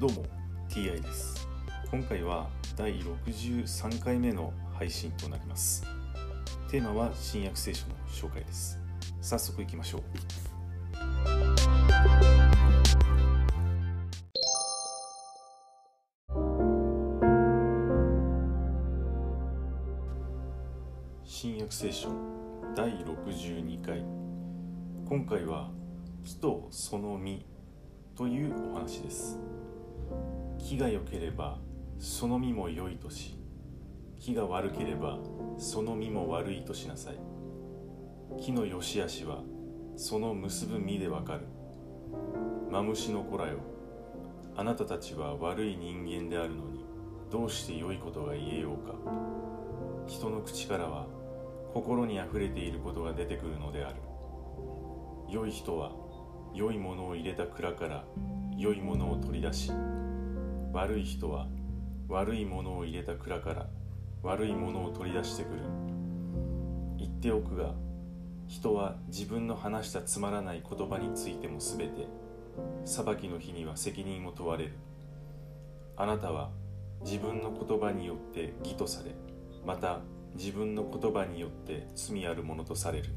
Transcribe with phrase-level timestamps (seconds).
[0.00, 0.24] どうも
[0.68, 1.48] TI です。
[1.90, 5.82] 今回は第63回目の配信となります。
[6.70, 8.78] テーマは新約聖書の紹介です。
[9.20, 10.02] 早速いきましょう。
[21.24, 22.08] 新約聖書
[22.76, 24.04] 第62回。
[25.08, 25.72] 今回は
[26.22, 27.44] 木とその実
[28.14, 29.36] というお話です。
[30.68, 31.56] 木が良ければ
[31.98, 33.38] その実も良いとし
[34.20, 35.18] 木が悪ければ
[35.56, 37.14] その実も悪いとしなさい。
[38.38, 39.40] 木の良し悪しは
[39.96, 41.46] その結ぶ実でわかる。
[42.70, 43.60] マムシの子らよ。
[44.56, 46.84] あなたたちは悪い人間であるのに
[47.30, 48.94] どうして良いことが言えようか。
[50.06, 51.06] 人の口からは
[51.72, 53.96] 心にあふれていることが出てくるのである。
[55.30, 55.92] 良い人は
[56.52, 58.04] 良いものを入れた蔵から
[58.58, 59.72] 良いものを取り出し
[60.78, 61.48] 悪い人は
[62.06, 63.66] 悪いものを入れた蔵から
[64.22, 65.62] 悪いものを取り出してくる。
[66.96, 67.74] 言っておくが
[68.46, 72.06] 人は自分の話したつまらない言葉についてもすべて
[72.84, 74.74] 裁きの日には責任を問われる。
[75.96, 76.50] あなたは
[77.04, 79.16] 自分の言葉によって義とされ
[79.66, 79.98] また
[80.36, 83.08] 自分の言葉によって罪あるものとされる。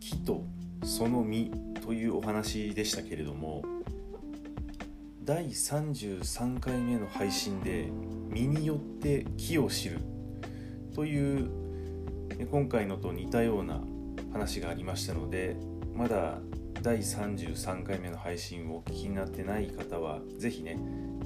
[0.00, 0.44] 木と
[0.82, 1.50] その実
[1.80, 3.62] というお話でしたけれども
[5.24, 7.90] 第33回目の配信で
[8.30, 9.98] 「実によって木を知る」
[10.94, 11.50] という
[12.50, 13.80] 今回のと似たような
[14.32, 15.56] 話がありましたので
[15.94, 16.38] まだ
[16.82, 20.78] 第33回目の配信をお聞きになってない方は是非ね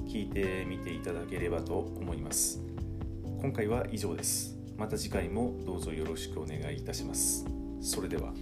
[0.07, 2.61] 聞いてみていただければと思います。
[3.41, 4.57] 今回は以上です。
[4.77, 7.64] また次回もどうぞよろしくお願いいたします。
[7.85, 8.33] それでは。